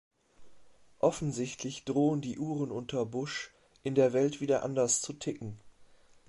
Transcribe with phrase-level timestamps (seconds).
[0.97, 3.51] Offensichtlich drohen die Uhren unter Bush
[3.83, 5.59] in der Welt wieder anders zu ticken.